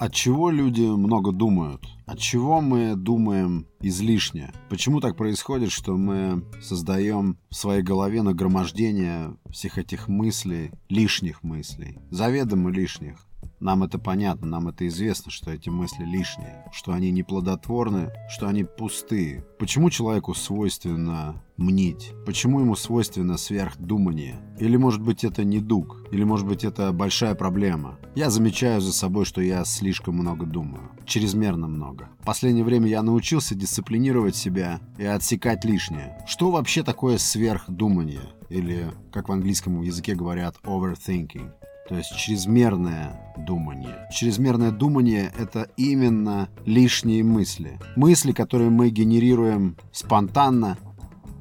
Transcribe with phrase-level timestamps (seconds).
[0.00, 1.86] От чего люди много думают?
[2.06, 4.50] От чего мы думаем излишне?
[4.70, 11.98] Почему так происходит, что мы создаем в своей голове нагромождение всех этих мыслей, лишних мыслей,
[12.10, 13.29] заведомо лишних?
[13.60, 18.64] Нам это понятно, нам это известно, что эти мысли лишние, что они неплодотворны, что они
[18.64, 19.44] пустые.
[19.58, 22.14] Почему человеку свойственно мнить?
[22.24, 24.40] Почему ему свойственно сверхдумание?
[24.58, 26.08] Или может быть это недуг?
[26.10, 27.98] Или может быть это большая проблема?
[28.14, 30.90] Я замечаю за собой, что я слишком много думаю.
[31.04, 32.08] Чрезмерно много.
[32.20, 36.18] В последнее время я научился дисциплинировать себя и отсекать лишнее.
[36.26, 38.22] Что вообще такое сверхдумание?
[38.48, 41.52] Или, как в английском языке говорят, overthinking.
[41.90, 44.06] То есть чрезмерное думание.
[44.12, 47.80] Чрезмерное думание— это именно лишние мысли.
[47.96, 50.78] Мысли, которые мы генерируем спонтанно,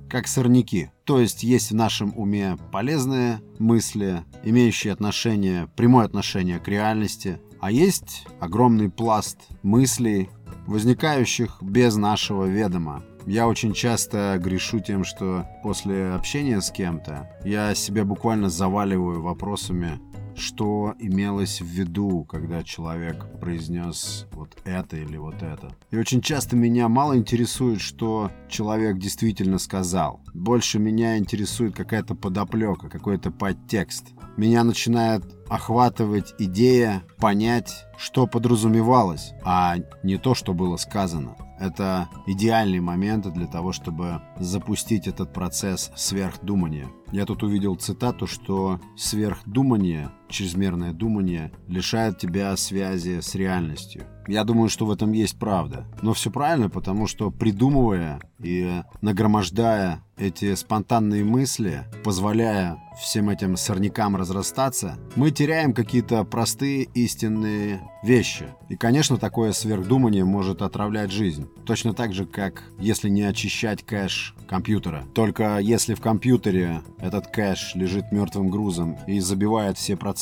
[0.10, 0.90] как сорняки.
[1.04, 7.70] То есть есть в нашем уме полезные мысли, имеющие отношение, прямое отношение к реальности, а
[7.70, 10.32] есть огромный пласт мыслей,
[10.66, 13.04] возникающих без нашего ведома.
[13.28, 20.00] Я очень часто грешу тем, что после общения с кем-то я себя буквально заваливаю вопросами
[20.40, 25.76] что имелось в виду, когда человек произнес вот это или вот это.
[25.92, 30.22] И очень часто меня мало интересует, что человек действительно сказал.
[30.34, 34.08] Больше меня интересует какая-то подоплека, какой-то подтекст.
[34.38, 41.36] Меня начинает охватывать идея понять, что подразумевалось, а не то, что было сказано.
[41.60, 46.88] Это идеальный момент для того, чтобы запустить этот процесс сверхдумания.
[47.12, 54.06] Я тут увидел цитату, что сверхдумание, чрезмерное думание, лишает тебя связи с реальностью.
[54.30, 55.88] Я думаю, что в этом есть правда.
[56.04, 64.16] Но все правильно, потому что придумывая и нагромождая эти спонтанные мысли, позволяя всем этим сорнякам
[64.16, 68.48] разрастаться, мы теряем какие-то простые истинные вещи.
[68.68, 71.48] И, конечно, такое сверхдумание может отравлять жизнь.
[71.66, 75.06] Точно так же, как если не очищать кэш компьютера.
[75.16, 80.19] Только если в компьютере этот кэш лежит мертвым грузом и забивает все процессы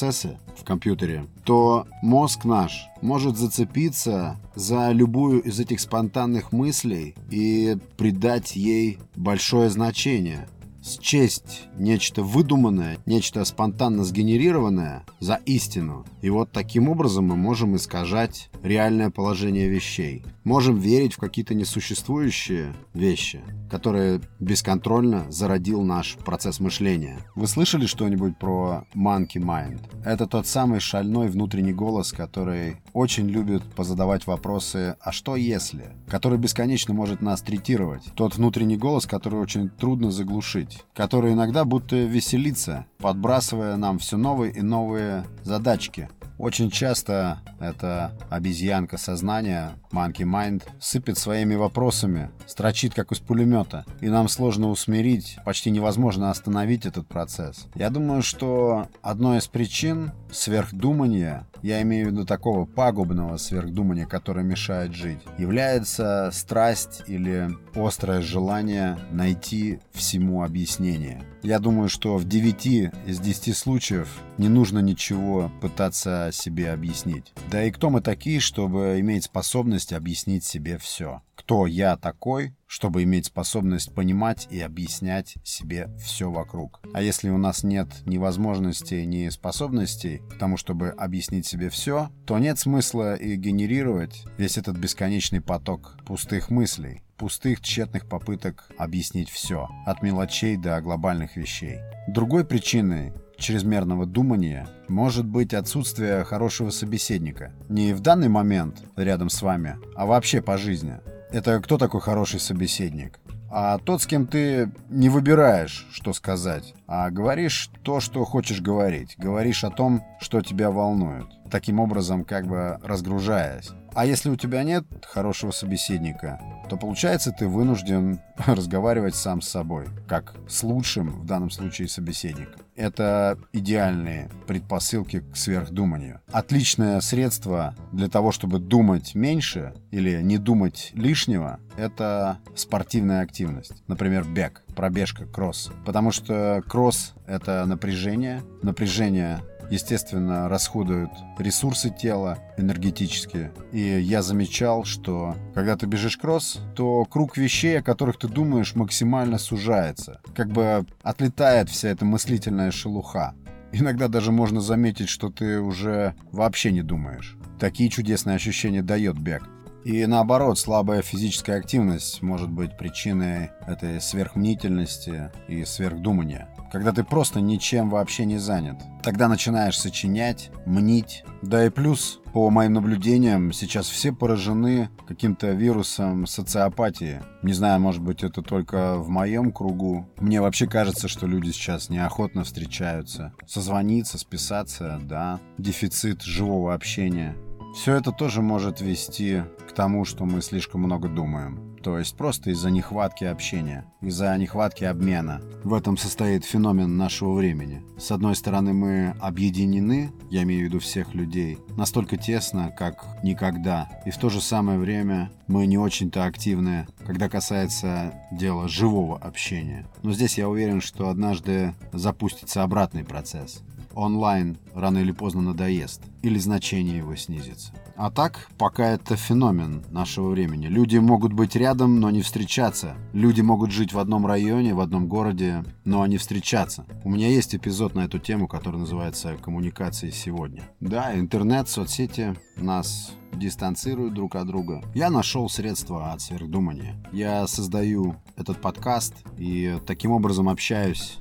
[0.56, 8.56] в компьютере, то мозг наш может зацепиться за любую из этих спонтанных мыслей и придать
[8.56, 10.48] ей большое значение
[10.88, 16.06] счесть нечто выдуманное, нечто спонтанно сгенерированное за истину.
[16.22, 20.24] И вот таким образом мы можем искажать реальное положение вещей.
[20.44, 27.18] Можем верить в какие-то несуществующие вещи, которые бесконтрольно зародил наш процесс мышления.
[27.36, 29.82] Вы слышали что-нибудь про Monkey Mind?
[30.06, 36.38] Это тот самый шальной внутренний голос, который очень любит позадавать вопросы «а что если?», который
[36.38, 38.04] бесконечно может нас третировать.
[38.16, 44.54] Тот внутренний голос, который очень трудно заглушить, который иногда будто веселится, подбрасывая нам все новые
[44.54, 46.10] и новые задачки.
[46.38, 54.08] Очень часто эта обезьянка сознания, Monkey Mind, сыпет своими вопросами, строчит как из пулемета, и
[54.08, 57.68] нам сложно усмирить, почти невозможно остановить этот процесс.
[57.74, 64.44] Я думаю, что одной из причин сверхдумания, я имею в виду такого пагубного сверхдумания, которое
[64.44, 71.24] мешает жить, является страсть или острое желание найти всему объяснение.
[71.44, 72.66] Я думаю, что в 9
[73.06, 74.10] из 10 случаев
[74.40, 77.32] не нужно ничего пытаться себе объяснить.
[77.52, 81.22] Да и кто мы такие, чтобы иметь способность объяснить себе все?
[81.36, 86.82] Кто я такой, чтобы иметь способность понимать и объяснять себе все вокруг.
[86.94, 92.10] А если у нас нет ни возможностей, ни способностей к тому, чтобы объяснить себе все,
[92.26, 99.30] то нет смысла и генерировать весь этот бесконечный поток пустых мыслей, пустых тщетных попыток объяснить
[99.30, 101.80] все, от мелочей до глобальных вещей.
[102.08, 107.54] Другой причиной чрезмерного думания может быть отсутствие хорошего собеседника.
[107.70, 111.00] Не в данный момент рядом с вами, а вообще по жизни.
[111.32, 113.20] Это кто такой хороший собеседник?
[113.50, 119.16] А тот, с кем ты не выбираешь, что сказать, а говоришь то, что хочешь говорить.
[119.18, 121.28] Говоришь о том, что тебя волнует.
[121.52, 123.70] Таким образом, как бы разгружаясь.
[123.94, 126.40] А если у тебя нет хорошего собеседника,
[126.70, 132.62] то получается ты вынужден разговаривать сам с собой, как с лучшим в данном случае собеседником.
[132.76, 136.22] Это идеальные предпосылки к сверхдуманию.
[136.32, 143.84] Отличное средство для того, чтобы думать меньше или не думать лишнего, это спортивная активность.
[143.88, 145.72] Например, бег, пробежка, кросс.
[145.86, 148.44] Потому что кросс— это напряжение.
[148.62, 153.52] Напряжение естественно, расходуют ресурсы тела энергетические.
[153.74, 158.76] И я замечал, что когда ты бежишь кросс, то круг вещей, о которых ты думаешь,
[158.76, 160.22] максимально сужается.
[160.36, 163.34] Как бы отлетает вся эта мыслительная шелуха.
[163.74, 167.36] Иногда даже можно заметить, что ты уже вообще не думаешь.
[167.60, 169.44] Такие чудесные ощущения дает бег.
[169.88, 176.50] И наоборот, слабая физическая активность может быть причиной этой сверхмнительности и сверхдумания.
[176.74, 178.76] Когда ты просто ничем вообще не занят.
[179.02, 181.24] Тогда начинаешь сочинять, мнить.
[181.42, 187.22] Да и плюс, по моим наблюдениям, сейчас все поражены каким-то вирусом социопатии.
[187.42, 190.06] Не знаю, может быть, это только в моем кругу.
[190.18, 193.34] Мне вообще кажется, что люди сейчас неохотно встречаются.
[193.48, 195.40] Созвониться, списаться, да.
[195.58, 197.38] Дефицит живого общения.
[197.78, 201.78] Все это тоже может вести к тому, что мы слишком много думаем.
[201.84, 205.42] То есть просто из-за нехватки общения, из-за нехватки обмена.
[205.64, 207.84] В этом состоит феномен нашего времени.
[208.00, 213.88] С одной стороны, мы объединены, я имею в виду всех людей, настолько тесно, как никогда.
[214.08, 219.86] И в то же самое время мы не очень-то активны, когда касается дела живого общения.
[220.02, 223.62] Но здесь я уверен, что однажды запустится обратный процесс
[223.98, 227.74] онлайн рано или поздно надоест, или значение его снизится.
[227.96, 230.68] А так, пока это феномен нашего времени.
[230.68, 232.96] Люди могут быть рядом, но не встречаться.
[233.12, 236.86] Люди могут жить в одном районе, в одном городе, но не встречаться.
[237.04, 240.64] У меня есть эпизод на эту тему, который называется «Коммуникации сегодня».
[240.80, 244.84] Да, интернет, соцсети нас дистанцируют друг от друга.
[244.94, 246.96] Я нашел средства от сверхдумания.
[247.12, 251.18] Я создаю этот подкаст и таким образом общаюсь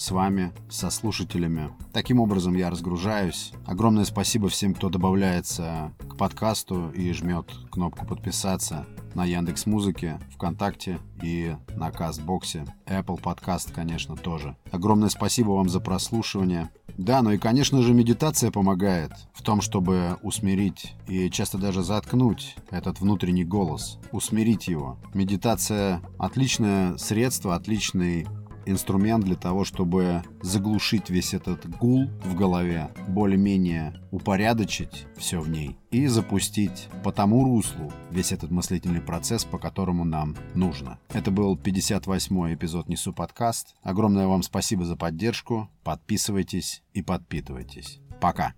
[0.00, 1.70] с вами, со слушателями.
[1.92, 3.52] Таким образом я разгружаюсь.
[3.66, 11.00] Огромное спасибо всем, кто добавляется к подкасту и жмет кнопку подписаться на Яндекс Музыке, ВКонтакте
[11.22, 12.64] и на Кастбоксе.
[12.86, 14.56] Apple Podcast, конечно, тоже.
[14.70, 16.70] Огромное спасибо вам за прослушивание.
[16.96, 22.56] Да, ну и, конечно же, медитация помогает в том, чтобы усмирить и часто даже заткнуть
[22.70, 24.98] этот внутренний голос, усмирить его.
[25.12, 28.26] Медитация– отличное средство, отличный
[28.70, 35.76] инструмент для того, чтобы заглушить весь этот гул в голове, более-менее упорядочить все в ней
[35.90, 40.98] и запустить по тому руслу весь этот мыслительный процесс, по которому нам нужно.
[41.10, 43.74] Это был 58-й эпизод Несу подкаст.
[43.82, 45.68] Огромное вам спасибо за поддержку.
[45.82, 48.00] Подписывайтесь и подпитывайтесь.
[48.20, 48.54] Пока.